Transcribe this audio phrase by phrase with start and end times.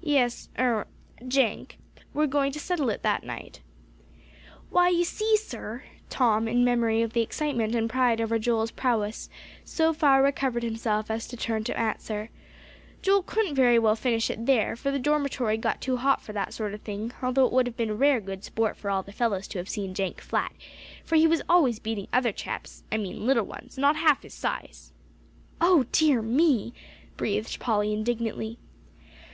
[0.00, 0.86] "Yes er
[1.28, 1.76] Jenk,
[2.14, 3.60] were going to settle it that night?"
[4.70, 9.28] "Why, you see, sir," Tom, in memory of the excitement and pride over Joel's prowess,
[9.62, 12.30] so far recovered himself as to turn to answer,
[13.02, 16.54] "Joel couldn't very well finish it there, for the dormitory got too hot for that
[16.54, 19.46] sort of thing; although it would have been rare good sport for all the fellows
[19.48, 20.54] to have seen Jenk flat,
[21.04, 24.94] for he was always beating other chaps I mean little ones, not half his size."
[25.60, 26.72] "Oh dear me!"
[27.18, 28.56] breathed Polly indignantly.